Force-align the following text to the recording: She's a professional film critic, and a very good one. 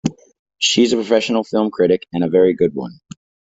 She's 0.57 0.93
a 0.93 0.95
professional 0.95 1.43
film 1.43 1.69
critic, 1.69 2.07
and 2.11 2.23
a 2.23 2.27
very 2.27 2.55
good 2.55 2.73
one. 2.73 2.99